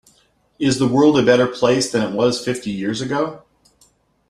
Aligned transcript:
Is 0.57 0.79
the 0.79 0.87
world 0.87 1.17
is 1.17 1.21
a 1.21 1.25
better 1.27 1.45
place 1.45 1.91
than 1.91 2.01
it 2.01 2.15
was 2.15 2.43
fifty 2.43 2.71
years 2.71 3.01
ago? 3.01 3.43